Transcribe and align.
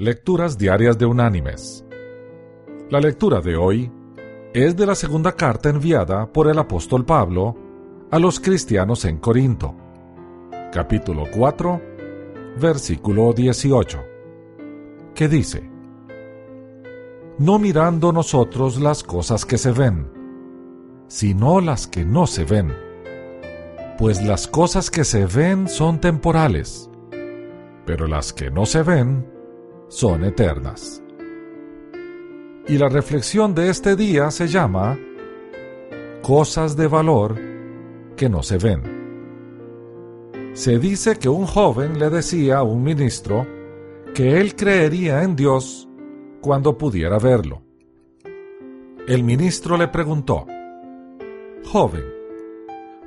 Lecturas 0.00 0.56
Diarias 0.56 0.96
de 0.96 1.06
Unánimes. 1.06 1.84
La 2.88 3.00
lectura 3.00 3.40
de 3.40 3.56
hoy 3.56 3.90
es 4.54 4.76
de 4.76 4.86
la 4.86 4.94
segunda 4.94 5.32
carta 5.32 5.70
enviada 5.70 6.32
por 6.32 6.46
el 6.46 6.56
apóstol 6.60 7.04
Pablo 7.04 7.56
a 8.08 8.20
los 8.20 8.38
cristianos 8.38 9.04
en 9.06 9.18
Corinto, 9.18 9.74
capítulo 10.70 11.24
4, 11.36 11.82
versículo 12.60 13.32
18, 13.32 13.98
que 15.16 15.26
dice, 15.26 15.68
No 17.38 17.58
mirando 17.58 18.12
nosotros 18.12 18.80
las 18.80 19.02
cosas 19.02 19.44
que 19.44 19.58
se 19.58 19.72
ven, 19.72 20.08
sino 21.08 21.60
las 21.60 21.88
que 21.88 22.04
no 22.04 22.28
se 22.28 22.44
ven, 22.44 22.72
pues 23.98 24.22
las 24.22 24.46
cosas 24.46 24.92
que 24.92 25.02
se 25.02 25.26
ven 25.26 25.66
son 25.66 26.00
temporales, 26.00 26.88
pero 27.84 28.06
las 28.06 28.32
que 28.32 28.48
no 28.48 28.64
se 28.64 28.84
ven 28.84 29.37
son 29.88 30.24
eternas. 30.24 31.02
Y 32.66 32.76
la 32.76 32.88
reflexión 32.88 33.54
de 33.54 33.70
este 33.70 33.96
día 33.96 34.30
se 34.30 34.46
llama 34.46 34.98
Cosas 36.22 36.76
de 36.76 36.86
valor 36.86 37.36
que 38.16 38.28
no 38.28 38.42
se 38.42 38.58
ven. 38.58 38.98
Se 40.52 40.78
dice 40.78 41.18
que 41.18 41.28
un 41.28 41.46
joven 41.46 41.98
le 41.98 42.10
decía 42.10 42.58
a 42.58 42.62
un 42.62 42.82
ministro 42.82 43.46
que 44.14 44.40
él 44.40 44.54
creería 44.54 45.22
en 45.22 45.36
Dios 45.36 45.88
cuando 46.40 46.76
pudiera 46.76 47.18
verlo. 47.18 47.62
El 49.06 49.24
ministro 49.24 49.78
le 49.78 49.88
preguntó, 49.88 50.46
Joven, 51.64 52.04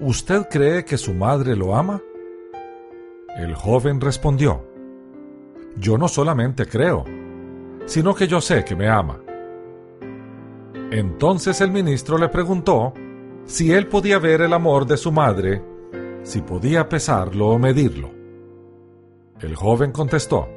¿usted 0.00 0.46
cree 0.48 0.84
que 0.84 0.96
su 0.96 1.14
madre 1.14 1.56
lo 1.56 1.74
ama? 1.74 2.00
El 3.36 3.54
joven 3.54 4.00
respondió, 4.00 4.64
Yo 5.78 5.96
no 5.96 6.08
solamente 6.08 6.66
creo, 6.66 7.04
sino 7.86 8.14
que 8.14 8.26
yo 8.26 8.40
sé 8.40 8.64
que 8.64 8.74
me 8.74 8.88
ama. 8.88 9.20
Entonces 10.90 11.60
el 11.60 11.70
ministro 11.70 12.18
le 12.18 12.28
preguntó 12.28 12.92
si 13.44 13.72
él 13.72 13.86
podía 13.86 14.18
ver 14.18 14.40
el 14.42 14.52
amor 14.52 14.86
de 14.86 14.96
su 14.96 15.12
madre, 15.12 15.62
si 16.22 16.42
podía 16.42 16.88
pesarlo 16.88 17.48
o 17.48 17.58
medirlo. 17.58 18.10
El 19.40 19.54
joven 19.54 19.92
contestó, 19.92 20.48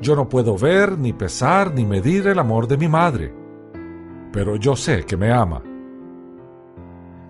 Yo 0.00 0.16
no 0.16 0.28
puedo 0.28 0.56
ver, 0.56 0.98
ni 0.98 1.12
pesar, 1.12 1.74
ni 1.74 1.84
medir 1.84 2.26
el 2.26 2.38
amor 2.38 2.66
de 2.68 2.76
mi 2.78 2.88
madre, 2.88 3.34
pero 4.32 4.56
yo 4.56 4.76
sé 4.76 5.04
que 5.04 5.16
me 5.16 5.30
ama. 5.30 5.62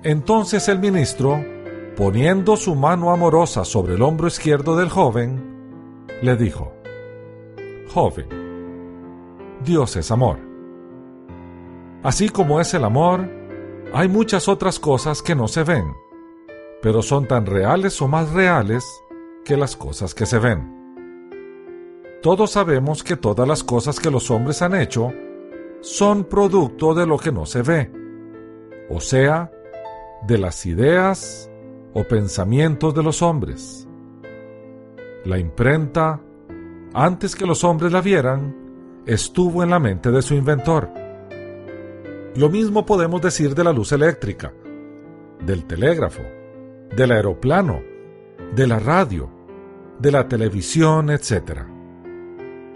Entonces 0.04 0.68
el 0.68 0.78
ministro, 0.78 1.44
poniendo 1.96 2.56
su 2.56 2.76
mano 2.76 3.10
amorosa 3.10 3.64
sobre 3.64 3.94
el 3.94 4.02
hombro 4.02 4.28
izquierdo 4.28 4.76
del 4.76 4.88
joven, 4.88 5.56
le 6.22 6.36
dijo, 6.36 6.75
Joven, 7.96 8.28
Dios 9.64 9.96
es 9.96 10.10
amor. 10.10 10.36
Así 12.02 12.28
como 12.28 12.60
es 12.60 12.74
el 12.74 12.84
amor, 12.84 13.26
hay 13.94 14.06
muchas 14.06 14.48
otras 14.48 14.78
cosas 14.78 15.22
que 15.22 15.34
no 15.34 15.48
se 15.48 15.64
ven, 15.64 15.94
pero 16.82 17.00
son 17.00 17.26
tan 17.26 17.46
reales 17.46 18.02
o 18.02 18.06
más 18.06 18.30
reales 18.34 18.84
que 19.46 19.56
las 19.56 19.76
cosas 19.76 20.14
que 20.14 20.26
se 20.26 20.38
ven. 20.38 22.20
Todos 22.22 22.50
sabemos 22.50 23.02
que 23.02 23.16
todas 23.16 23.48
las 23.48 23.64
cosas 23.64 23.98
que 23.98 24.10
los 24.10 24.30
hombres 24.30 24.60
han 24.60 24.74
hecho 24.74 25.14
son 25.80 26.24
producto 26.24 26.92
de 26.92 27.06
lo 27.06 27.16
que 27.16 27.32
no 27.32 27.46
se 27.46 27.62
ve, 27.62 27.90
o 28.90 29.00
sea, 29.00 29.50
de 30.26 30.36
las 30.36 30.66
ideas 30.66 31.50
o 31.94 32.04
pensamientos 32.04 32.94
de 32.94 33.02
los 33.02 33.22
hombres. 33.22 33.88
La 35.24 35.38
imprenta, 35.38 36.20
antes 36.94 37.34
que 37.36 37.46
los 37.46 37.64
hombres 37.64 37.92
la 37.92 38.00
vieran, 38.00 39.02
estuvo 39.06 39.62
en 39.62 39.70
la 39.70 39.78
mente 39.78 40.10
de 40.10 40.22
su 40.22 40.34
inventor. 40.34 40.90
Lo 42.34 42.50
mismo 42.50 42.84
podemos 42.84 43.22
decir 43.22 43.54
de 43.54 43.64
la 43.64 43.72
luz 43.72 43.92
eléctrica, 43.92 44.52
del 45.40 45.64
telégrafo, 45.64 46.22
del 46.94 47.12
aeroplano, 47.12 47.80
de 48.54 48.66
la 48.66 48.78
radio, 48.78 49.30
de 49.98 50.12
la 50.12 50.28
televisión, 50.28 51.10
etc. 51.10 51.62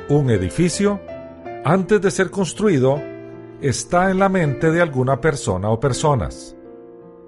Un 0.08 0.30
edificio, 0.30 1.00
antes 1.64 2.00
de 2.00 2.10
ser 2.10 2.30
construido, 2.30 3.02
está 3.60 4.10
en 4.10 4.18
la 4.18 4.28
mente 4.28 4.70
de 4.70 4.80
alguna 4.80 5.20
persona 5.20 5.68
o 5.68 5.80
personas. 5.80 6.56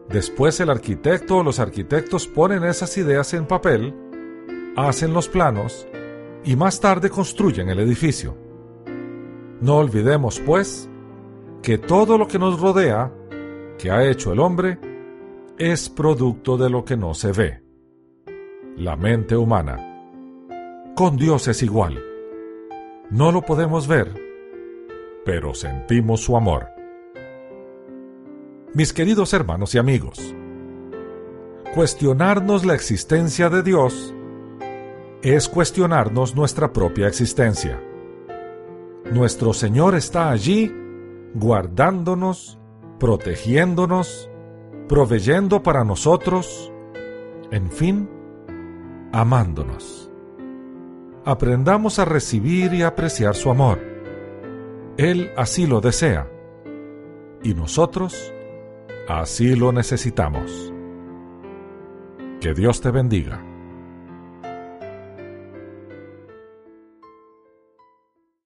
Después 0.08 0.58
el 0.60 0.70
arquitecto 0.70 1.38
o 1.38 1.42
los 1.42 1.58
arquitectos 1.58 2.26
ponen 2.26 2.64
esas 2.64 2.96
ideas 2.98 3.34
en 3.34 3.46
papel, 3.46 3.94
hacen 4.76 5.12
los 5.12 5.28
planos 5.28 5.86
y 6.44 6.56
más 6.56 6.80
tarde 6.80 7.10
construyen 7.10 7.68
el 7.68 7.80
edificio. 7.80 8.36
No 9.60 9.76
olvidemos, 9.76 10.40
pues, 10.40 10.88
que 11.62 11.78
todo 11.78 12.18
lo 12.18 12.26
que 12.26 12.38
nos 12.38 12.60
rodea, 12.60 13.12
que 13.78 13.90
ha 13.90 14.04
hecho 14.04 14.32
el 14.32 14.40
hombre, 14.40 14.78
es 15.58 15.88
producto 15.88 16.56
de 16.56 16.70
lo 16.70 16.84
que 16.84 16.96
no 16.96 17.14
se 17.14 17.32
ve. 17.32 17.62
La 18.76 18.96
mente 18.96 19.36
humana. 19.36 19.76
Con 20.96 21.16
Dios 21.16 21.46
es 21.48 21.62
igual. 21.62 22.02
No 23.10 23.30
lo 23.30 23.42
podemos 23.42 23.86
ver, 23.86 24.12
pero 25.24 25.54
sentimos 25.54 26.20
su 26.20 26.36
amor 26.36 26.72
mis 28.74 28.94
queridos 28.94 29.34
hermanos 29.34 29.74
y 29.74 29.78
amigos. 29.78 30.18
Cuestionarnos 31.74 32.64
la 32.64 32.74
existencia 32.74 33.50
de 33.50 33.62
Dios 33.62 34.14
es 35.22 35.48
cuestionarnos 35.48 36.34
nuestra 36.34 36.72
propia 36.72 37.06
existencia. 37.06 37.80
Nuestro 39.10 39.52
Señor 39.52 39.94
está 39.94 40.30
allí 40.30 40.72
guardándonos, 41.34 42.58
protegiéndonos, 42.98 44.30
proveyendo 44.88 45.62
para 45.62 45.84
nosotros, 45.84 46.72
en 47.50 47.70
fin, 47.70 48.10
amándonos. 49.12 50.10
Aprendamos 51.24 51.98
a 51.98 52.04
recibir 52.04 52.74
y 52.74 52.82
apreciar 52.82 53.34
su 53.34 53.50
amor. 53.50 53.78
Él 54.96 55.30
así 55.36 55.66
lo 55.66 55.80
desea. 55.80 56.28
Y 57.44 57.54
nosotros 57.54 58.32
Así 59.08 59.56
lo 59.56 59.72
necesitamos. 59.72 60.72
Que 62.40 62.54
Dios 62.54 62.80
te 62.80 62.90
bendiga. 62.90 63.51